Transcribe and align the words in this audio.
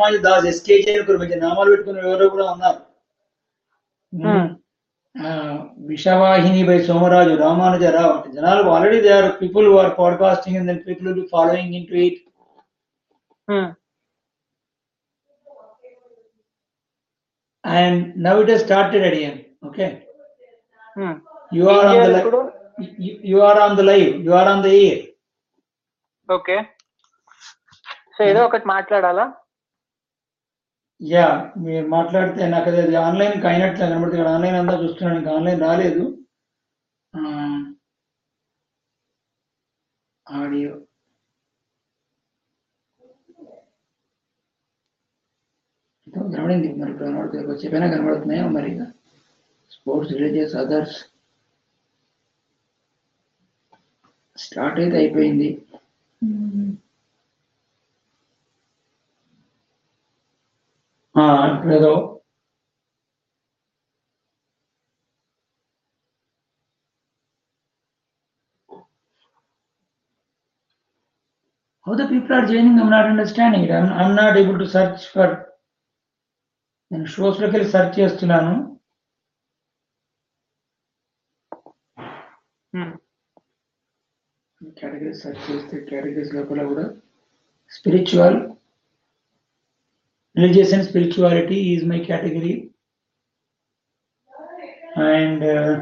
Samaj 0.00 0.18
Das 0.24 0.46
SKG 0.50 0.86
అని 0.90 1.00
ఒకరు 1.02 1.18
మంచి 1.20 1.36
నామాలు 1.42 1.70
పెట్టుకున్న 1.72 2.06
ఎవరో 2.08 2.28
కూడా 2.34 2.46
ఉన్నారు 2.54 2.80
Hmm. 4.12 4.46
విషవాహిని 5.88 6.60
బై 6.66 6.76
సోమరాజు 6.86 7.32
రామానుజరావు 7.40 8.10
అంటే 8.12 8.28
జనాలు 8.34 8.70
already 8.74 8.98
they 9.04 9.10
are 9.14 9.28
people 9.40 9.66
who 9.68 9.74
are 9.80 9.90
podcasting 9.98 10.56
and 10.58 10.68
then 10.70 10.78
people 10.86 11.06
will 11.08 11.26
following 11.32 11.74
in 11.78 11.86
to 11.88 11.96
it 12.04 12.18
Hmm. 13.48 13.66
And 17.64 17.98
now 18.26 18.40
it 18.42 18.52
has 18.52 18.64
started 18.66 19.06
అడియన్ 19.10 19.38
okay 19.68 19.88
Hmm. 20.96 21.14
You 21.52 21.66
are 21.70 21.88
on 21.90 22.14
the 22.14 22.22
you 23.30 23.40
are 23.48 23.60
on 23.64 23.76
the 23.76 23.84
live 23.90 24.08
you 24.26 24.32
are 24.38 24.50
on 24.50 24.64
the 24.64 24.72
air 24.78 25.02
okay. 26.28 26.56
So 28.14 28.20
ఏదో 28.24 28.40
ఒకటి 28.48 28.66
మాట్లాడాలా? 28.68 29.24
Yeah 31.00 31.26
మీరు 31.64 31.86
మాట్లాడితే 31.92 32.42
నాకు 32.52 32.68
అది 32.70 32.80
అది 32.82 32.96
online 33.02 33.34
అయినట్లు 33.50 33.84
కనబడుతుంది 33.84 34.18
ఇక్కడ 34.18 34.32
ఆన్లైన్ 34.34 34.58
అంతా 34.60 34.74
చూస్తున్నాను 34.82 35.18
ఇంకా 35.20 35.32
ఆన్లైన్ 35.36 35.62
రాలేదు. 35.66 36.04
ఆడియో. 40.26 40.72
కనబడింది 46.26 46.68
మరి 46.80 46.92
కనబడుతుంది 46.98 47.60
చెప్పైనా 47.62 47.88
కనబడుతున్నాయో 47.92 48.46
మరి 48.56 48.70
స్పోర్ట్స్ 49.72 50.14
రిలీజియస్ 50.16 50.56
అదర్స్. 50.62 50.98
స్టార్ట్ 54.38 54.78
అయితే 54.82 54.96
అయిపోయింది 55.00 55.48
ఆ, 56.22 56.26
ఇప్పుడు 56.26 56.86
ఏదో 61.76 61.92
How 71.86 71.94
the 71.94 72.06
people 72.06 72.34
are 72.34 72.46
joining, 72.46 72.78
I'm 72.78 72.90
not 72.90 73.06
understanding 73.06 73.64
it. 73.64 73.70
I'm, 73.70 73.92
I'm 73.92 74.14
not 74.14 74.36
able 74.36 74.58
to 74.58 74.68
search 74.68 75.06
for 75.14 75.28
నేను 76.90 77.08
షోస్లోకి 77.14 77.52
వెళ్ళి 77.54 77.68
సెర్చ్ 77.74 77.98
చేస్తున్నాను 77.98 78.54
Hmm. 82.72 82.88
కేటగిరీస్ 84.60 85.20
సెర్చ్ 85.22 85.44
చేస్తే 85.46 85.76
కేటగిరీస్ 85.88 86.32
లోపల 86.36 86.64
కూడా 86.70 86.84
spiritual 87.70 88.38
religious 90.40 90.72
and 90.72 90.86
spirituality 90.86 91.74
is 91.74 91.84
my 91.84 92.00
category. 92.00 92.70
And 94.96 95.42
uh, 95.42 95.80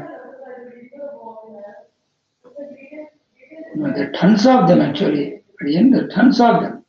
there 3.75 4.09
are 4.09 4.11
tons 4.11 4.45
of 4.45 4.67
them 4.67 4.81
actually. 4.81 5.41
There 5.61 6.05
are 6.05 6.07
tons 6.09 6.39
of 6.41 6.61
them. 6.61 6.79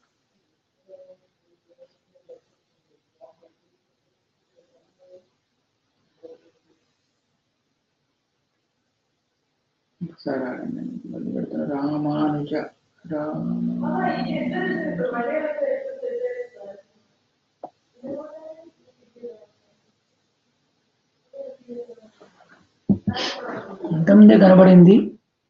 ఇంతకుముందే 23.94 24.36
కనబడింది. 24.44 24.97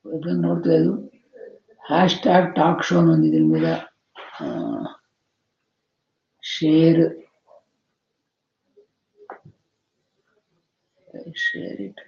ఇప్పుడు 0.05 0.31
కనబడలేదు 0.31 0.93
హ్యాష్ 1.91 2.17
ట్యాగ్ 2.25 2.49
టాక్ 2.59 2.85
షో 2.89 2.97
అని 3.01 3.11
ఉంది 3.15 3.29
దీని 3.35 3.49
మీద. 3.55 3.69
Share 6.43 7.03
share 11.45 11.81
it 11.87 12.01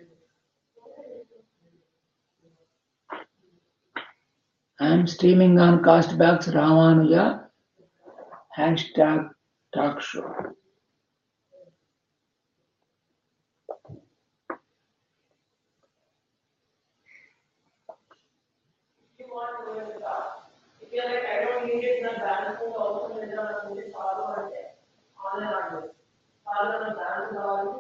I'm 4.81 5.07
streaming 5.15 5.61
on 5.67 5.79
Castbox 6.23 6.49
Ramanuja 6.59 7.15
hashtag 8.97 9.27
talk 9.73 10.03
show 10.11 10.23
పాలరాడు 25.33 25.79
పాలరాడు 26.47 26.95
కావాలంటే 27.35 27.79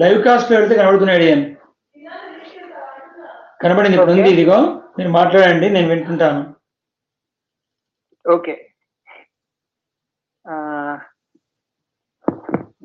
లైవ్ 0.00 0.18
కాస్ట్ 0.24 0.50
పెడితే 0.52 0.74
కనబడుతున్నాడు 0.74 1.24
ఏం? 1.32 1.40
కనబడింది 3.62 3.96
ఇప్పుడు 3.96 4.14
ఉంది 4.14 4.30
ఇదిగో. 4.34 4.58
మీరు 4.98 5.10
మాట్లాడండి 5.18 5.66
నేను 5.70 5.88
వింటుంటాను. 5.88 6.42
ఓకే. 8.24 8.54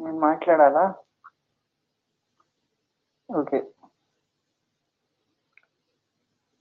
నేను 0.03 0.19
మాట్లాడాలా? 0.27 0.85
ఓకే. 3.29 3.59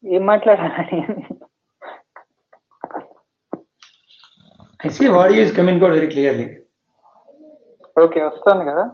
ఏం 0.05 0.23
మాట్లాడాలని 0.31 0.99
I 4.81 4.91
see 4.97 5.05
audio 5.21 5.43
is 5.45 5.57
coming 5.57 5.83
out 5.85 5.97
very 5.99 6.09
clearly 6.15 6.47
okay 7.97 8.21
వస్తుంది 8.29 8.65
కదా. 8.71 8.85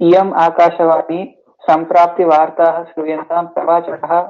इयम् 0.00 0.32
आकाशवाणी 0.32 1.42
सम्प्राप्तिवार्ताः 1.60 2.84
श्रूयन्तां 2.84 3.46
प्रवाचकः 3.46 4.20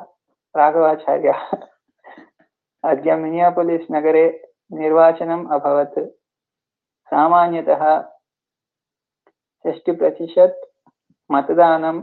राघवाचार्यः। 0.56 1.41
अद्य 2.84 3.17
मिनियापोलिस् 3.17 3.93
नगरे 3.93 4.49
निर्वाचनम् 4.73 5.47
अभवत्। 5.53 5.99
सामान्यतः 7.11 8.01
षष्टिप्रतिशत् 9.67 10.65
मतदानं 11.33 12.01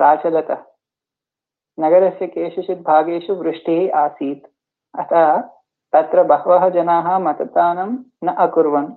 नगर 0.00 0.64
नगरस्य 1.80 2.26
केषुचित् 2.26 2.82
भागेषु 2.82 3.34
वृष्टिः 3.34 3.96
आसीत्। 3.96 4.46
अतः 5.00 5.40
तत्र 5.92 6.22
बहवः 6.22 6.68
जनाः 6.68 7.18
मतदानं 7.18 7.96
न 8.24 8.34
अकुर्वन्। 8.34 8.92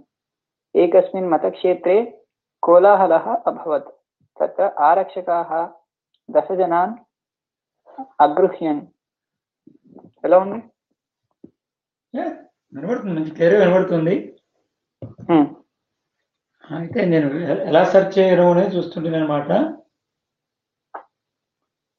एकस्मिन् 0.76 1.30
मतक्षेत्रे 1.30 2.25
कोलाहलः 2.65 3.27
अभवत् 3.47 3.89
तत्र 4.41 4.65
आरक्षकाः 4.81 5.51
दशजनान् 6.29 6.95
अगृह्यन् 8.21 8.83
ఎలా 10.25 10.39
ఉంది 10.39 10.59
వినబడుతుంది 12.73 13.15
మంచి 13.15 13.31
క్లియర్గా 13.31 13.61
వినబడుతుంది 13.63 14.15
హ్మ్. 15.29 15.47
అయితే 16.65 17.01
నేను 17.07 17.29
ఎ- 17.45 17.63
ఎలా 17.69 17.83
సెర్చ్ 17.85 18.13
చేయడం 18.19 18.49
అనేది 18.51 18.75
చూస్తుంటాను 18.77 19.19
అనమాట 19.19 19.51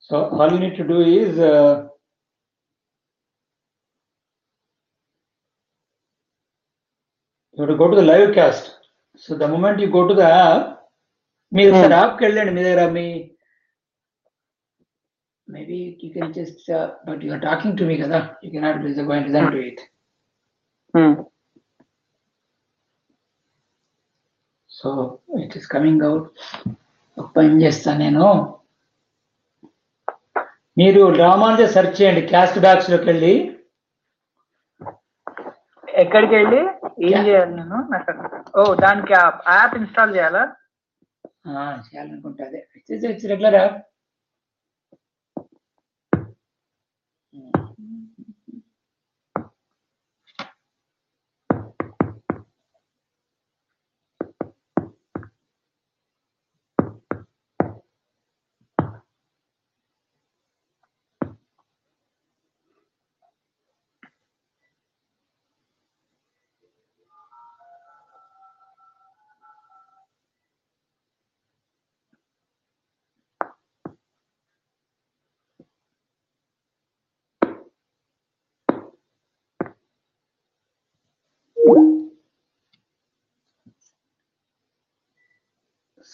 so 0.04 0.18
all 0.38 0.54
you 0.54 0.60
need 0.60 0.78
to 0.78 0.84
do 0.84 0.98
is 1.12 1.40
you 7.58 7.76
go 7.78 7.88
to 7.92 7.96
the 7.96 8.06
live 8.06 8.28
cast 8.36 8.68
so 9.27 9.37
the 9.43 9.49
moment 9.55 9.81
you 9.83 9.89
go 9.97 10.03
to 10.11 10.17
the 10.23 10.27
మీరు 11.53 11.71
ఒకసారి 11.73 11.95
యాప్కి 12.01 12.25
వెళ్ళండి 12.27 12.55
మీ 12.59 12.65
దగ్గర 12.69 12.85
మీ 12.99 13.07
maybe 15.49 15.77
you 16.03 16.09
can 16.15 16.33
just 16.37 16.63
uh, 16.77 16.87
but 17.07 17.19
you 17.25 17.33
are 17.35 17.43
talking 17.45 17.75
to 17.81 17.85
me 17.89 17.97
kada 18.01 18.19
you 18.45 18.51
cannot 18.55 18.79
listen 18.85 19.07
go 19.09 19.13
and 19.17 19.27
listen 19.35 19.47
to 19.55 19.61
it. 19.71 19.79
Um, 20.95 21.15
so 24.71 24.89
it 25.43 25.55
is 25.59 25.69
coming 25.75 26.05
out 26.09 26.27
ఒక 27.17 27.27
పని 27.37 27.63
చేస్తాను 27.65 28.01
నేను. 28.05 28.27
మీరు 30.77 31.03
రామానుజ 31.23 31.67
సెర్చ్ 31.75 31.97
చేయండి 32.01 32.23
క్యాస్ట్ 32.33 32.59
బ్యాక్స్లోకి 32.67 33.07
వెళ్ళి. 33.11 33.35
ఎక్కడికి 36.05 36.35
వెళ్ళి? 36.39 36.61
ఏం 36.99 37.27
చేయాలి 37.27 37.55
నేను? 37.55 37.79
ఓ 38.57 38.75
దానికి 38.75 39.13
యాప్ 39.13 39.77
ఇన్స్టాల్ 39.77 40.17
చేయాలా? 40.17 40.43
చేయాలనుకుంటే 41.87 42.45
అదే. 42.45 42.61
Regular 43.29 43.55
app 43.55 43.77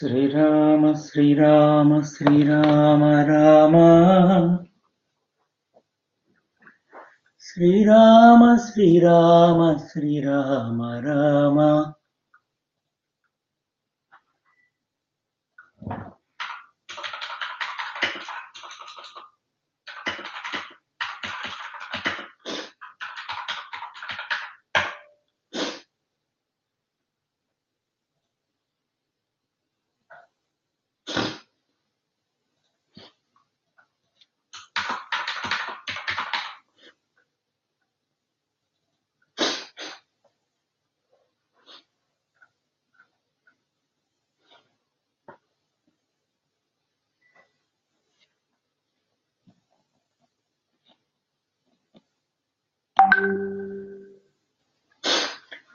Sri Rama 0.02 0.92
Sri Rama 0.92 2.00
Sri Rama 2.00 3.04
Rama. 3.04 3.76
Srirama 7.40 8.56
Srirama 8.56 9.76
Srirama 9.76 10.82
Rama. 10.82 11.58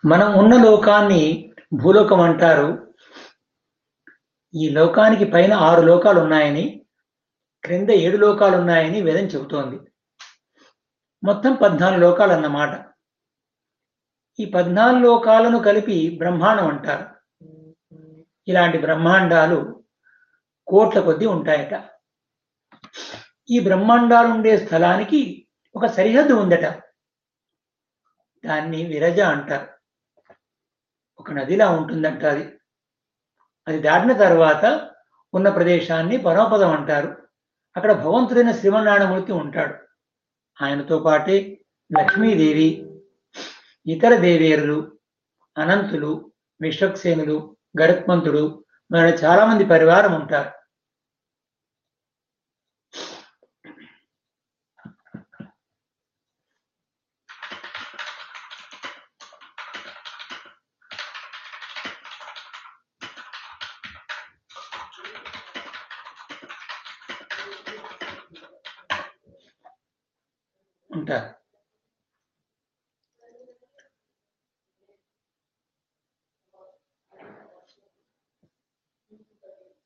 మనం 0.08 0.34
ఉన్న 0.38 0.64
లోకాన్ని 0.64 1.54
భూలోకం 1.74 2.22
అంటారు. 2.22 2.96
ఈ 4.56 4.70
లోకానికి 4.70 5.26
పైన 5.26 5.54
ఆరు 5.54 5.82
లోకాలు 5.82 6.20
ఉన్నాయని 6.20 6.86
క్రింద 7.64 7.90
ఏడు 7.90 8.18
లోకాలు 8.18 8.58
ఉన్నాయని 8.58 9.02
వేదం 9.02 9.28
చెబుతోంది. 9.28 9.80
మొత్తం 11.24 11.56
పద్నాలుగు 11.56 12.00
లోకాలు 12.00 12.32
అన్నమాట 12.32 12.86
ఈ 14.40 14.46
పద్నాలుగు 14.46 15.02
లోకాలను 15.02 15.60
కలిపి 15.60 16.16
బ్రహ్మాండం 16.18 16.68
అంటారు. 16.68 17.06
ఇలాంటి 18.48 18.78
బ్రహ్మాండాలు 18.78 19.84
కోట్ల 20.68 21.00
కొద్దీ 21.00 21.26
ఉంటాయట. 21.26 21.84
ఈ 23.50 23.60
బ్రహ్మాండాలు 23.60 24.28
ఉండే 24.28 24.58
స్థలానికి 24.58 25.48
ఒక 25.76 25.86
సరిహద్దు 25.86 26.34
ఉందట. 26.34 26.66
దాన్ని 28.46 28.86
విరజ 28.86 29.20
అంటారు. 29.20 29.77
ఒక 31.20 31.32
నదిలా 31.32 31.70
ఉంటుందంట 31.70 32.24
అది. 32.24 32.54
అది 33.68 33.80
దాటిన 33.80 34.14
తర్వాత 34.14 34.90
ఉన్న 35.34 35.50
ప్రదేశాన్ని 35.50 36.18
పరమపదం 36.18 36.72
అంటారు. 36.72 37.28
అక్కడ 37.78 37.92
భగవంతుడైన 37.92 38.52
శ్రీమన్నారాయణమూర్తి 38.52 39.32
ఉంటాడు. 39.32 39.74
ఆయనతో 40.64 41.00
పాటే 41.00 41.62
లక్ష్మీదేవి 42.00 42.94
ఇతర 43.88 44.16
దేవేరులు 44.16 44.98
అనంతులు 45.58 46.32
విశ్వక్సేనులు 46.62 47.58
గరుత్మంతుడు 47.82 48.66
మన 48.92 49.06
చాలామంది 49.06 49.66
పరివారం 49.66 50.14
ఉంటారు. 50.22 50.57
ఉంటారు 71.00 71.30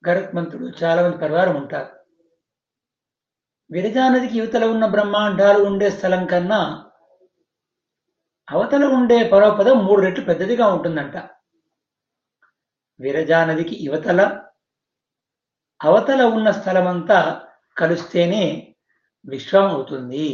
గరుత్మంతుడు 0.04 0.68
చాలా 0.82 1.00
మంది 1.04 1.18
పరివారం 1.24 1.56
ఉంటారు. 1.62 1.90
విరజా 3.70 4.06
నదికి 4.10 4.36
యువతల 4.40 4.64
ఉన్న 4.74 4.86
బ్రహ్మాండాలు 4.86 5.60
ఉండే 5.66 5.90
స్థలం 5.90 6.24
కన్నా 6.26 6.62
అవతల 8.48 8.84
ఉండే 8.98 9.18
పరమపదం 9.34 9.78
మూడు 9.86 10.02
రెట్లు 10.02 10.24
పెద్దదిగా 10.26 10.66
ఉంటుందంట. 10.68 11.18
విరజానదికి 13.00 13.76
యువతల 13.86 14.22
అవతల 15.82 16.22
ఉన్న 16.38 16.48
స్థలమంతా 16.52 17.20
కలిస్తేనే 17.78 18.44
విశ్వం 19.26 19.66
అవుతుంది. 19.76 20.28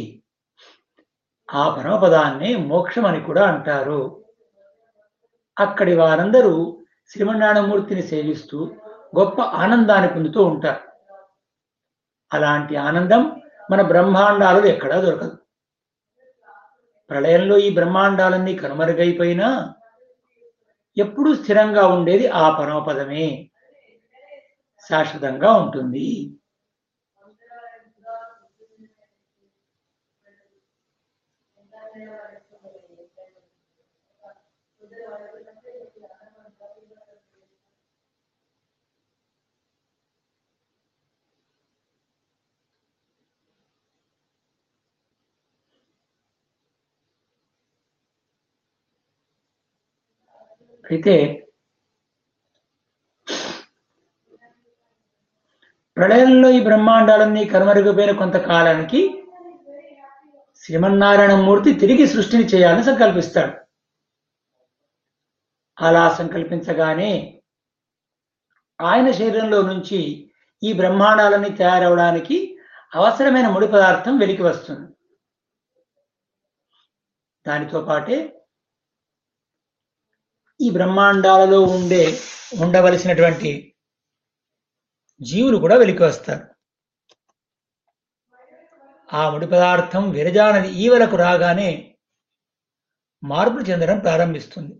ఆ 1.54 1.74
పరమపదాన్ని 1.74 2.56
మోక్షం 2.56 3.06
అని 3.06 3.20
కూడా 3.20 3.46
అంటారు. 3.46 4.24
అక్కడి 5.58 5.96
వారందరూ 5.96 6.84
శ్రీమన్నారాయణమూర్తిని 7.10 8.02
సేవిస్తూ 8.02 8.74
గొప్ప 9.18 9.40
ఆనందాన్ని 9.40 10.14
పొందుతూ 10.14 10.44
ఉంటారు. 10.44 10.80
అలాంటి 12.32 12.76
ఆనందం 12.76 13.40
మన 13.70 13.82
బ్రహ్మాండాలలో 13.82 14.66
ఎక్కడా 14.66 15.00
దొరకదు. 15.00 15.38
ప్రళయంలో 17.10 17.58
ఈ 17.58 17.74
బ్రహ్మాండాలన్నీ 17.74 18.56
కనుమరుగైపోయినా 18.56 19.74
ఎప్పుడూ 20.98 21.34
స్థిరంగా 21.34 21.86
ఉండేది 21.86 22.28
ఆ 22.28 22.58
పరమపదమే. 22.58 23.50
శాశ్వతంగా 24.88 25.52
ఉంటుంది. 25.52 26.36
అయితే 50.90 51.14
ప్రళయంలో 55.96 56.48
ఈ 56.50 56.60
బ్రహ్మాండాలన్నీ 56.60 57.44
కనుమరుగుపోయిన 57.44 58.12
కొంతకాలానికి 58.18 59.00
శ్రీమన్నారాయణ 60.64 61.34
మూర్తి 61.34 61.70
తిరిగి 61.74 62.06
సృష్టిని 62.06 62.44
చేయాలని 62.44 62.84
సంకల్పిస్తాడు. 62.84 63.52
అలా 65.78 66.04
సంకల్పించగానే 66.14 67.40
ఆయన 68.80 69.10
శరీరంలో 69.10 69.62
నుంచి 69.62 70.30
ఈ 70.62 70.72
బ్రహ్మాండాలన్నీ 70.72 71.50
తయారవడానికి 71.50 72.36
అవసరమైన 72.94 73.48
ముడి 73.48 73.66
పదార్థం 73.66 74.18
వెలికి 74.18 74.42
వస్తుంది. 74.42 74.86
దానితో 77.46 77.80
పాటే 77.80 78.37
ఈ 80.60 80.70
బ్రహ్మాండాలలో 80.70 81.62
ఉండే 81.62 82.20
ఉండవలసినటువంటి 82.60 83.74
జీవులు 85.22 85.56
కూడా 85.56 85.76
వెలికి 85.76 86.02
వస్తారు. 86.02 86.46
ఆ 89.12 89.30
ముడి 89.30 89.46
పదార్థం 89.46 90.10
విరజానది 90.10 90.68
ఈవలకు 90.68 91.16
రాగానే 91.16 91.96
మార్పులు 93.24 93.62
చెందడం 93.62 93.98
ప్రారంభిస్తుంది. 93.98 94.78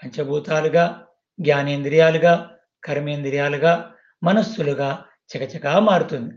పంచభూతాలుగా 0.00 1.06
జ్ఞానేంద్రియాలుగా 1.40 2.58
కర్మేంద్రియాలుగా 2.84 3.94
మనస్సులుగా 4.22 5.06
చకచకా 5.30 5.78
మారుతుంది. 5.78 6.34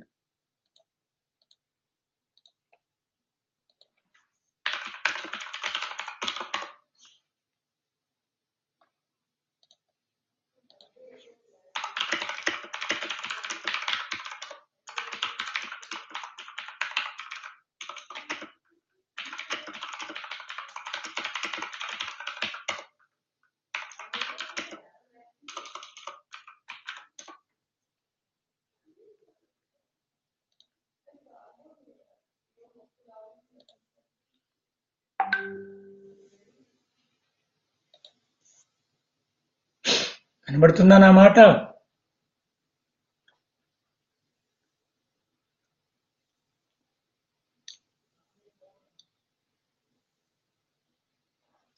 వినబడుతుందా 40.57 40.97
నా 41.03 41.09
మాట? 41.11 41.39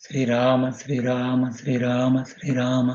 శ్రీరామ 0.04 0.70
శ్రీరామ 0.80 1.42
శ్రీరామ 1.60 2.24
శ్రీరామ. 2.32 2.90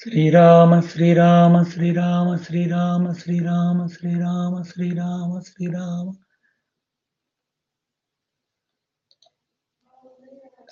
శ్రీరామ 0.00 0.72
శ్రీరామ 0.90 1.56
శ్రీరామ 1.72 2.28
శ్రీరామ 2.44 3.12
శ్రీరామ 3.20 3.86
శ్రీరామ 3.96 4.62
శ్రీరామ 4.70 5.40
శ్రీరామ 5.48 6.06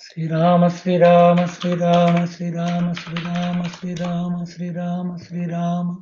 శ్రీరామ 0.03 0.67
శ్రీరామ 0.67 1.45
శ్రీరామ 1.45 2.25
శ్రీరామ 2.25 2.93
శ్రీరామ 2.93 3.67
శ్రీరామ 3.73 4.43
శ్రీరామ 4.43 5.15
శ్రీరామ. 5.15 6.01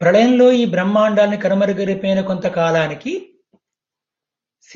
ప్రళయంలో 0.00 0.52
ఈ 0.52 0.64
బ్రహ్మాండాన్ని 0.64 1.36
కనుమరుగరిపోయిన 1.36 2.20
కొంతకాలానికి 2.20 3.29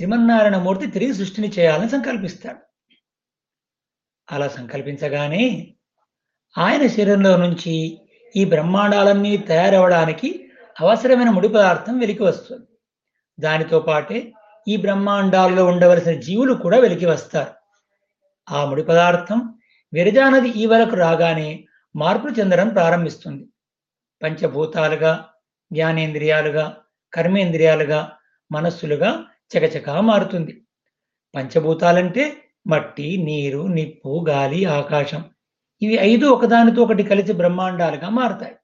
శ్రీమన్నారాయణమూర్తి 0.05 0.87
తిరిగి 0.87 1.15
సృష్టిని 1.15 1.49
చేయాలని 1.49 1.91
సంకల్పిస్తాడు. 1.91 2.59
అలా 4.33 4.49
సంకల్పించగానే 4.49 5.75
ఆయన 6.59 6.87
శరీరంలో 6.87 7.37
నుంచి 7.37 8.01
ఈ 8.37 8.45
బ్రహ్మాండాలన్నీ 8.45 9.37
తయారవడానికి 9.37 10.51
అవసరమైన 10.81 11.31
ముడి 11.31 11.49
పదార్థం 11.49 11.99
వెలికి 11.99 12.23
వస్తుంది. 12.23 12.67
దానితో 13.41 13.79
పాటే 13.79 14.33
ఈ 14.69 14.77
బ్రహ్మాండాల్లో 14.77 15.67
ఉండవలసిన 15.67 16.21
జీవులు 16.21 16.55
కూడా 16.55 16.79
వెలికి 16.79 17.07
వస్తారు. 17.07 17.51
ఆ 18.51 18.65
ముడి 18.65 18.83
పదార్థం 18.83 19.59
విరజానది 19.95 20.49
ఈ 20.49 20.67
వరకు 20.67 20.97
రాగానే 20.97 21.65
మార్పులు 21.97 22.33
చెందడం 22.33 22.69
ప్రారంభిస్తుంది. 22.69 23.45
పంచభూతాలుగా 24.23 25.29
జ్ఞానేంద్రియాలుగా 25.73 26.77
కర్మేంద్రియాలుగా 27.15 28.13
మనస్సులుగా 28.53 29.25
చకచకా 29.57 30.01
మారుతుంది. 30.01 30.65
పంచభూతాలంటే 31.37 32.37
మట్టి 32.67 33.17
నీరు 33.17 33.59
నిప్పు 33.59 34.25
గాలి 34.29 34.65
ఆకాశం. 34.65 35.25
ఇవి 35.83 35.95
ఐదు 35.95 36.27
ఒకదానితో 36.27 36.83
ఒకటి 36.83 37.03
కలిసి 37.03 37.33
బ్రహ్మాండాలుగా 37.33 38.09
మారుతాయి. 38.09 38.55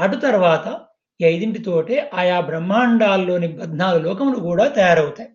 అటు 0.00 0.16
తర్వాత 0.16 0.80
ఈ 1.20 1.24
ఐదింటితోటే 1.24 2.10
ఆయా 2.14 2.40
బ్రహ్మాండాల్లోని 2.40 3.58
పద్నాలుగు 3.58 4.02
లోకములు 4.02 4.40
కూడా 4.40 4.68
తయారవుతాయి. 4.68 5.30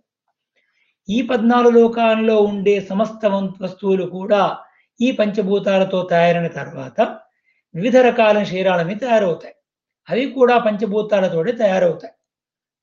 ఈ 1.10 1.22
పద్నాలుగు 1.22 1.70
లోకాల్లో 1.70 2.42
ఉండే 2.42 2.82
సమస్త 2.82 3.25
వం- 3.25 3.63
వస్తువులు 3.63 4.06
కూడా 4.06 4.58
ఈ 5.01 5.12
పంచభూతాలతో 5.12 6.04
తయారైన 6.04 6.48
తర్వాత 6.48 7.01
వివిధ 7.75 7.98
రకాల 7.98 8.44
శరీరాలని 8.44 8.96
తయారవుతాయి. 8.96 9.56
అవి 10.10 10.32
కూడా 10.32 10.58
పంచభూతాలతోటే 10.58 11.51
తయారవుతాయి. 11.51 12.13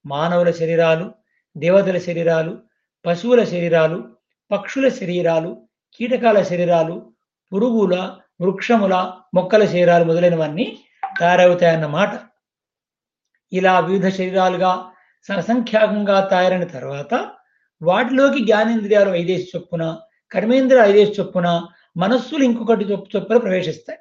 మానవుల 0.06 0.50
శరీరాలు 0.50 1.25
దేవతల 1.56 1.98
శరీరాలు 1.98 2.58
పశువుల 3.06 3.44
శరీరాలు 3.44 4.04
పక్షుల 4.50 4.88
శరీరాలు 4.88 5.66
కీటకాల 5.98 6.42
శరీరాలు 6.42 7.12
పురుగుల 7.52 8.16
వృక్షముల 8.40 9.12
మొక్కల 9.34 9.66
శరీరాలు 9.66 10.04
మొదలైనవన్నీ 10.04 10.78
తయారవుతాయన్నమాట. 11.20 12.08
ఇలా 13.52 13.80
వివిధ 13.80 14.08
శరీరాలుగా 14.08 14.84
అసంఖ్యాకంగా 15.36 16.20
తయారైన 16.20 16.64
తర్వాత 16.64 17.30
వాటిలోకి 17.82 18.44
జ్ఞానేంద్రియాలు 18.44 19.10
ఐదేసి 19.10 19.50
చొప్పున 19.56 19.98
కర్మేంద్రియ 20.32 20.82
ఐదేసి 20.82 21.20
చొప్పున 21.20 21.66
మనస్సులు 21.96 22.44
ఇంకొకటి 22.44 22.84
చొప్పు 22.84 23.16
చొప్పున 23.16 23.36
ప్రవేశిస్తాయి. 23.36 23.98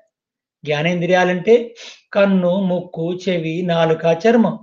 జ్ఞానేంద్రియాలంటే 0.65 1.75
కన్ను 2.13 2.61
ముక్కు 2.61 3.13
చెవి 3.13 3.61
నాలుక 3.61 4.05
చర్మం. 4.27 4.59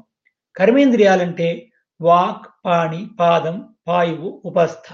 కర్మేంద్రియాలంటే 0.56 1.71
వాక్ 2.02 2.46
పాణి 2.64 3.06
పాదం 3.20 3.56
పాయువు 3.88 4.42
ఉపస్థ. 4.44 4.88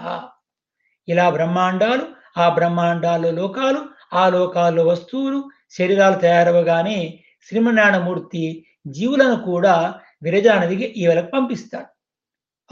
ఇలా 1.08 1.26
బ్రహ్మాండాలు 1.30 2.04
ఆ 2.38 2.48
బ్రహ్మాండాల్లో 2.54 3.30
లోకాలు 3.30 3.80
ఆ 4.14 4.28
లోకాల్లో 4.28 4.82
వస్తువులు 4.86 5.40
శరీరాలు 5.70 6.16
తయారవగానే 6.18 6.98
శ్రీమనారాయణమూర్తి 7.48 8.44
జీవులను 8.86 9.36
కూడా 9.42 9.94
విరజానదికి 10.22 10.84
ఈవలకు 10.84 11.30
పంపిస్తాడు. 11.30 11.90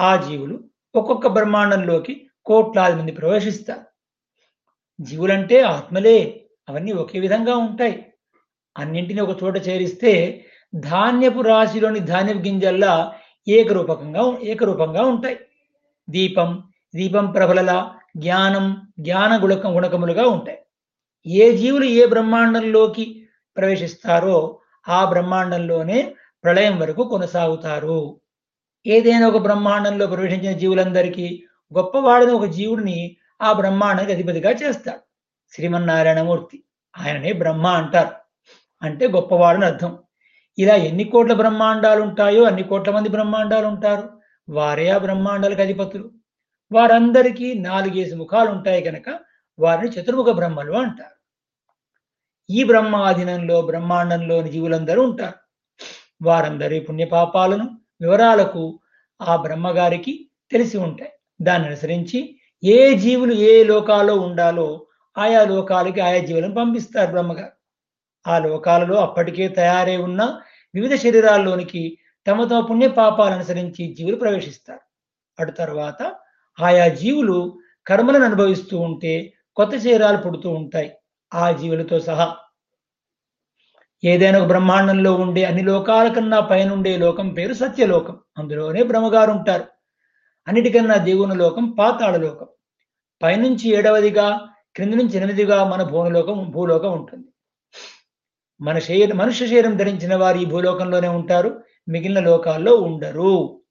ఆ 0.02 0.16
జీవులు 0.16 0.56
ఒక్కొక్క 0.94 1.26
బ్రహ్మాండంలోకి 1.26 2.14
కోట్లాది 2.44 2.96
మంది 2.96 3.12
ప్రవేశిస్తారు. 3.12 3.84
జీవులంటే 5.00 5.60
ఆత్మలే 5.60 6.18
అవన్నీ 6.68 6.92
ఒకే 6.92 7.18
విధంగా 7.18 7.56
ఉంటాయి. 7.56 8.06
అన్నింటినీ 8.78 9.20
ఒక 9.20 9.42
చోట 9.42 9.56
చేరిస్తే 9.68 10.12
ధాన్యపు 10.74 11.40
రాశిలోని 11.40 12.00
ధాన్యపు 12.00 12.38
గింజల్లా 12.38 13.14
ఏకరూపకంగా 13.48 14.38
ఏకరూపంగా 14.42 15.02
ఉంటాయి. 15.02 15.36
దీపం 16.10 16.62
దీపం 16.94 17.30
ప్రభలల 17.30 17.90
జ్ఞానం 18.16 18.82
జ్ఞాన 19.00 19.44
గుణక 19.44 19.66
గుణకములుగా 19.66 20.24
ఉంటాయి. 20.26 20.58
ఏ 21.26 21.56
జీవులు 21.56 21.84
ఏ 21.84 22.06
బ్రహ్మాండంలోకి 22.06 23.26
ప్రవేశిస్తారో 23.56 24.60
ఆ 24.88 25.04
బ్రహ్మాండంలోనే 25.04 26.14
ప్రళయం 26.44 26.80
వరకు 26.80 27.08
కొనసాగుతారు. 27.08 28.20
ఏదైనా 28.86 29.28
ఒక 29.28 29.36
బ్రహ్మాండంలో 29.36 30.06
ప్రవేశించిన 30.06 30.52
జీవులందరికీ 30.52 31.42
గొప్పవాడిన 31.78 32.30
ఒక 32.30 32.44
జీవుడిని 32.44 33.16
ఆ 33.42 33.52
బ్రహ్మాండానికి 33.52 34.12
అధిపతిగా 34.12 34.50
చేస్తాడు 34.50 35.00
శ్రీమన్నారాయణమూర్తి 35.52 36.62
ఆయననే 36.98 37.32
బ్రహ్మ 37.32 37.66
అంటారు. 37.66 38.12
అంటే 38.82 39.08
గొప్పవాడని 39.08 39.64
అర్థం. 39.64 39.98
ఇలా 40.58 40.74
ఎన్ని 40.74 41.04
కోట్ల 41.04 41.32
బ్రహ్మాండాలు 41.32 42.02
ఉంటాయో 42.02 42.42
అన్ని 42.42 42.62
కోట్ల 42.62 42.90
మంది 42.90 43.08
బ్రహ్మాండాలు 43.08 43.66
ఉంటారు 43.66 44.08
వారే 44.48 44.88
ఆ 44.88 44.98
బ్రహ్మాండాలకు 44.98 45.60
అధిపతులు. 45.60 46.10
వారందరికీ 46.72 47.54
నాలుగేసి 47.54 48.14
ముఖాలు 48.14 48.50
ఉంటాయి 48.50 48.82
కనుక 48.82 49.08
వారిని 49.58 49.88
చతుర్ముఖ 49.88 50.26
బ్రహ్మలు 50.26 50.72
అంటారు. 50.72 51.16
ఈ 52.50 52.64
బ్రహ్మాధీనంలో 52.64 53.62
బ్రహ్మాండంలోని 53.62 54.50
జీవులందరూ 54.50 55.02
ఉంటారు. 55.02 55.38
వారందరి 56.22 56.80
పుణ్యపాపాలను 56.80 57.66
వివరాలకు 58.00 58.80
ఆ 59.20 59.36
బ్రహ్మగారికి 59.36 60.30
తెలిసి 60.52 60.78
ఉంటాయి. 60.78 61.10
దాన్ని 61.42 61.68
అనుసరించి 61.68 62.38
ఏ 62.64 62.94
జీవులు 62.94 63.32
ఏ 63.32 63.64
లోకాల్లో 63.64 64.14
ఉండాలో 64.14 64.86
ఆయా 65.18 65.44
లోకాలకి 65.44 66.00
ఆయా 66.00 66.18
జీవులను 66.18 66.54
పంపిస్తారు 66.54 67.10
బ్రహ్మగారు. 67.10 67.55
ఆ 68.26 68.38
లోకాలలో 68.38 68.96
అప్పటికే 68.96 69.48
తయారై 69.48 69.96
ఉన్న 69.96 70.40
వివిధ 70.74 70.94
శరీరాల్లోనికి 70.94 71.98
తమ 72.26 72.44
తమ 72.44 72.60
పుణ్య 72.60 72.88
పాపాలను 72.88 73.34
అనుసరించి 73.34 73.94
జీవులు 73.94 74.16
ప్రవేశిస్తారు. 74.16 74.80
అటు 75.40 75.50
తర్వాత 75.50 76.14
ఆయా 76.62 76.88
జీవులు 76.88 77.58
కర్మలను 77.86 78.24
అనుభవిస్తూ 78.24 78.80
ఉంటే 78.80 79.32
కొత్త 79.56 79.78
శరీరాలు 79.78 80.16
పుడుతూ 80.16 80.50
ఉంటాయి. 80.50 80.92
ఆ 81.34 81.50
జీవులతో 81.50 82.00
సహా 82.00 82.36
ఏదైనా 84.04 84.38
ఒక 84.38 84.46
బ్రహ్మాండంలో 84.46 85.14
ఉండే 85.14 85.44
అన్ని 85.44 85.62
లోకాల 85.62 86.12
కన్నా 86.12 86.40
పైనుండే 86.40 86.96
లోకం 86.96 87.28
పేరు 87.28 87.54
సత్యలోకం. 87.54 88.18
అందులోనే 88.38 88.82
బ్రహ్మగారు 88.82 89.30
ఉంటారు. 89.30 89.64
అన్నిటికన్నా 90.48 90.96
దిగువన 90.96 91.32
లోకం 91.32 91.70
పాతాళ 91.70 92.16
లోకం. 92.16 92.46
పైనుంచి 93.22 93.68
ఏడవదిగా 93.68 94.48
క్రింది 94.76 94.96
నుంచి 94.96 95.16
ఎనిమిదిగా 95.16 95.64
మన 95.64 95.82
భూలోకం 95.82 96.50
భూలోకం 96.50 96.92
ఉంటుంది. 96.92 97.26
మన 98.60 98.78
శరీరం 98.78 99.16
మనుష్య 99.16 99.46
శరీరం 99.46 99.76
ధరించిన 99.76 100.14
వారు 100.14 100.38
ఈ 100.38 100.44
భూలోకంలోనే 100.44 101.08
ఉంటారు 101.08 101.64
మిగిలిన 101.88 102.20
లోకాల్లో 102.20 102.74
ఉండరు. 102.74 103.62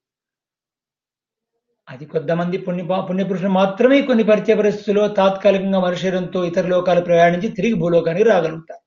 అది 1.88 2.06
కొంతమంది 2.06 2.58
పుణ్య 2.58 2.84
పుణ్యపురుషులు 3.08 3.48
మాత్రమే 3.48 4.02
కొన్ని 4.02 4.24
పరిచయ 4.24 4.54
పరిస్థితుల్లో 4.54 5.08
తాత్కాలికంగా 5.08 5.80
మనుష్య 5.80 6.28
ఇతర 6.46 6.66
లోకాలు 6.66 7.00
ప్రయాణించి 7.00 7.48
తిరిగి 7.48 7.74
భూలోకానికి 7.74 8.24
రాగలుగుతారు. 8.24 8.80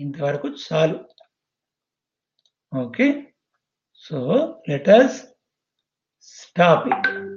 ఇంతవరకు 0.00 0.48
చాలు. 0.48 1.04
Okay. 2.76 3.34
So 3.94 4.18
letters 4.68 5.24
stop 6.20 6.88
it 6.88 7.35